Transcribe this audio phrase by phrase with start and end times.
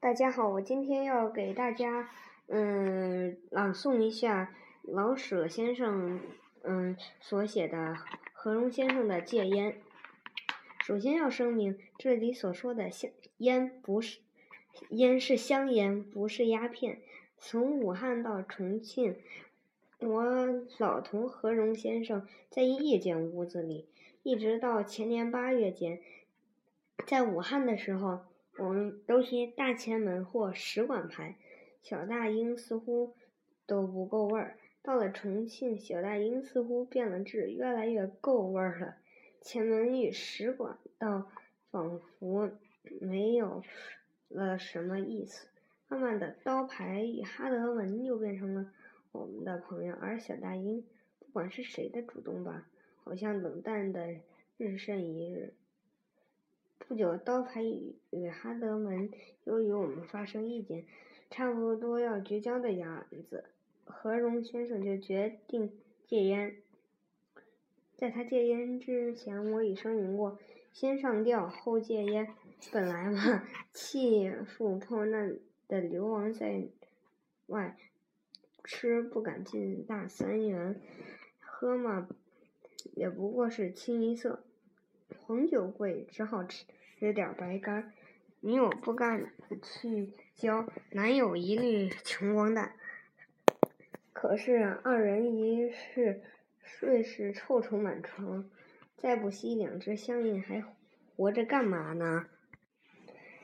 [0.00, 2.08] 大家好，我今天要给大家
[2.46, 6.20] 嗯朗诵一下老舍先生
[6.62, 7.96] 嗯所写的
[8.32, 9.80] 何荣先生的戒烟。
[10.84, 14.20] 首先要声明，这里所说的香烟不是
[14.90, 17.00] 烟是香烟，不是鸦片。
[17.36, 19.16] 从武汉到重庆，
[19.98, 20.46] 我
[20.78, 23.88] 老同何荣先生在一间屋子里，
[24.22, 26.00] 一直到前年八月间，
[27.04, 28.20] 在武汉的时候。
[28.58, 31.36] 我们都贴大前门或使馆牌，
[31.80, 33.14] 小大鹰似乎
[33.66, 34.58] 都不够味儿。
[34.82, 38.96] 到了重庆，小大鹰似乎变了质，越来越够味儿了。
[39.42, 41.30] 前门与使馆倒
[41.70, 42.50] 仿佛
[43.00, 43.62] 没有
[44.28, 45.46] 了什么意思。
[45.88, 48.72] 慢慢的，刀牌与哈德文又变成了
[49.12, 50.84] 我们的朋友，而小大鹰，
[51.18, 52.68] 不管是谁的主动吧，
[53.04, 54.16] 好像冷淡的
[54.56, 55.54] 日甚一日。
[56.78, 59.10] 不久，刀牌与哈德门
[59.44, 60.86] 又与我们发生意见，
[61.30, 63.44] 差不多要绝交的样子。
[63.84, 65.72] 何荣先生就决定
[66.06, 66.56] 戒烟。
[67.94, 70.38] 在他戒烟之前，我已声明过，
[70.72, 72.28] 先上吊后戒烟。
[72.72, 75.38] 本来嘛，弃妇破难
[75.68, 76.68] 的流亡在
[77.46, 77.76] 外，
[78.64, 80.80] 吃不敢进大三元，
[81.38, 82.08] 喝嘛，
[82.94, 84.42] 也不过是清一色。
[85.26, 86.64] 红酒贵，只好吃。
[86.98, 87.92] 吃点白干，
[88.40, 92.74] 女友不干去交，男友一律穷光蛋。
[94.12, 96.22] 可是二人一室
[96.60, 98.50] 睡时臭虫满床，
[98.96, 100.64] 再不吸两支香烟还
[101.14, 102.26] 活着干嘛呢？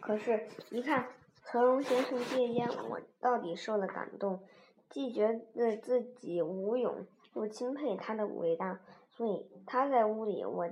[0.00, 1.06] 可是，一看
[1.40, 4.42] 何荣先生戒烟，我到底受了感动，
[4.90, 10.68] 既觉得自己无勇，又钦佩他的伟大，所以他在屋里，我。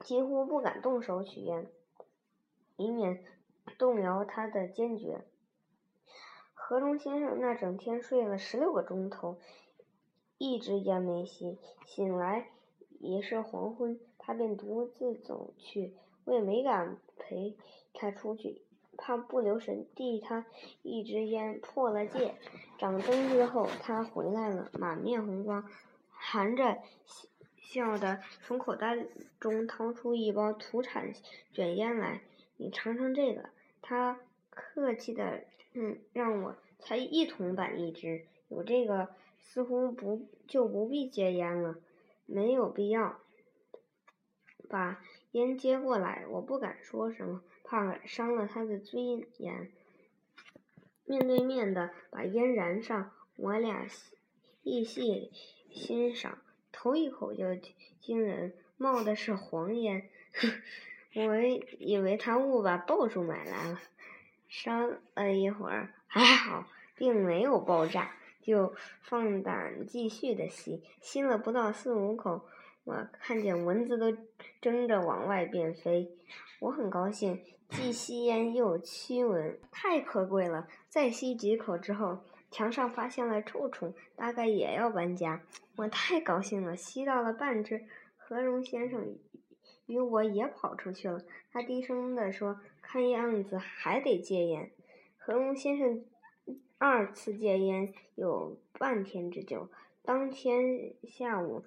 [0.00, 1.66] 几乎不敢动手取烟，
[2.76, 3.22] 以免
[3.78, 5.24] 动摇他的坚决。
[6.54, 9.38] 何中先生那整天睡了十六个钟头，
[10.38, 12.48] 一支烟没吸，醒来
[12.98, 15.94] 已是黄昏，他便独自走去。
[16.24, 17.56] 我也没敢陪
[17.92, 18.62] 他出去，
[18.96, 20.46] 怕不留神递他
[20.82, 22.34] 一支烟破了戒。
[22.78, 25.68] 掌灯之后，他回来了，满面红光，
[26.08, 26.78] 含着。
[27.70, 29.06] 笑的从口袋
[29.38, 31.12] 中掏出一包土产
[31.52, 32.20] 卷烟来，
[32.56, 33.50] 你尝尝这个。
[33.80, 34.18] 他
[34.50, 35.44] 客气的，
[35.74, 39.10] 嗯，让我才一铜板一支，有这个
[39.40, 41.76] 似乎不就不必戒烟了，
[42.26, 43.20] 没有必要。
[44.68, 45.00] 把
[45.30, 49.70] 烟接过来，我不敢说什么，怕伤了他的尊严。
[51.04, 55.30] 面对面的把烟燃上，我俩细细
[55.70, 56.38] 欣赏。
[56.72, 57.56] 头一口就
[58.00, 60.08] 惊人，冒的是黄烟，
[61.14, 61.36] 我
[61.78, 63.80] 以为他误把爆竹买来了。
[64.48, 64.72] 烧
[65.14, 66.66] 了一会儿，还好，
[66.96, 70.82] 并没有爆炸，就放胆继续的吸。
[71.00, 72.42] 吸了不到四五口，
[72.84, 74.16] 我看见蚊子都
[74.60, 76.10] 争着往外边飞。
[76.58, 80.66] 我很高兴，既吸烟又驱蚊，太可贵了。
[80.88, 82.24] 再吸几口之后。
[82.50, 85.40] 墙上发现了臭虫，大概也要搬家。
[85.76, 87.86] 我太高兴了，吸到了半支。
[88.16, 89.16] 何荣先生
[89.86, 91.22] 与我也跑出去了。
[91.52, 94.70] 他低声地说：“看样子还得戒烟。”
[95.16, 96.04] 何荣先生
[96.78, 99.68] 二次戒烟有半天之久。
[100.02, 101.64] 当天下午，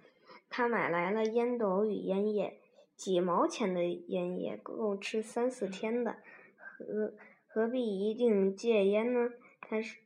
[0.49, 2.59] 他买来了烟斗与烟叶，
[2.95, 6.17] 几毛钱的烟叶够吃三四天的。
[6.57, 7.13] 何
[7.47, 9.31] 何必一定戒烟呢？
[9.61, 10.01] 他说。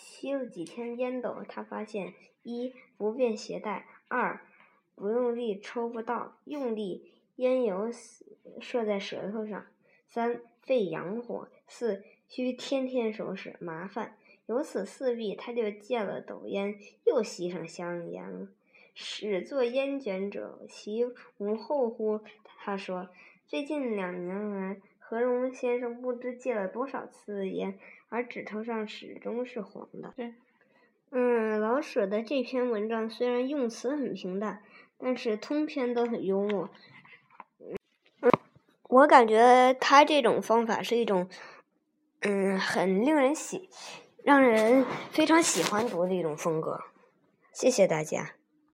[0.00, 4.40] 吸了几天烟斗，他发现一不便携带，二
[4.94, 7.90] 不用力抽不到，用力烟油
[8.60, 9.66] 射在舌头上，
[10.06, 14.16] 三肺阳火，四需天天收拾，麻烦。
[14.46, 18.48] 由此四弊，他就戒了斗烟，又吸上香烟了。
[18.94, 21.04] 始作烟卷者，其
[21.36, 22.20] 无后乎？
[22.44, 23.08] 他说，
[23.46, 24.80] 最近两年来。
[25.08, 27.78] 何荣先生不知戒了多少次烟，
[28.10, 30.12] 而指头上始终是黄的。
[31.10, 34.62] 嗯，老舍的这篇文章虽然用词很平淡，
[34.98, 36.68] 但是通篇都很幽默。
[38.20, 38.30] 嗯，
[38.90, 41.26] 我感觉他这种方法是一种，
[42.20, 43.70] 嗯，很令人喜，
[44.22, 46.82] 让人非常喜欢读的一种风格。
[47.50, 48.37] 谢谢大家。